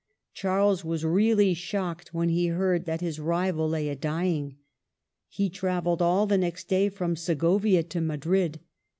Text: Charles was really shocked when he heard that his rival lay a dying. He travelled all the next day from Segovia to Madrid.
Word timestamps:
Charles 0.33 0.83
was 0.83 1.05
really 1.05 1.53
shocked 1.53 2.11
when 2.11 2.29
he 2.29 2.47
heard 2.47 2.85
that 2.87 3.01
his 3.01 3.19
rival 3.19 3.69
lay 3.69 3.87
a 3.87 3.95
dying. 3.95 4.57
He 5.29 5.47
travelled 5.47 6.01
all 6.01 6.25
the 6.25 6.39
next 6.39 6.67
day 6.67 6.89
from 6.89 7.15
Segovia 7.15 7.83
to 7.83 8.01
Madrid. 8.01 8.61